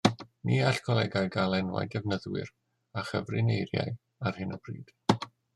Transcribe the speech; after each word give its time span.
Ni 0.49 0.55
all 0.69 0.79
colegau 0.87 1.27
gael 1.35 1.57
enwau 1.57 1.83
defnyddwyr 1.95 2.51
a 3.03 3.07
chyfrineiriau 3.11 3.95
ar 4.31 4.41
hyn 4.41 4.57
o 4.59 4.63
bryd 4.67 4.95